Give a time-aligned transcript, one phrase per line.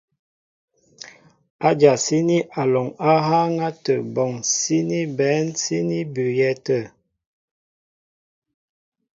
[1.69, 6.81] Adyasíní alɔŋ á hááŋ átə bɔŋ síní bɛ̌n síní bʉʉyɛ́ tə̂.